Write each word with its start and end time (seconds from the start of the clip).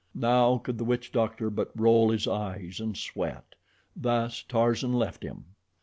Now 0.15 0.57
could 0.57 0.79
the 0.79 0.83
witch 0.83 1.11
doctor 1.11 1.51
but 1.51 1.69
roll 1.79 2.09
his 2.09 2.27
eyes 2.27 2.79
and 2.79 2.97
sweat. 2.97 3.53
Thus 3.95 4.41
Tarzan 4.41 4.93
left 4.93 5.21
him. 5.21 5.45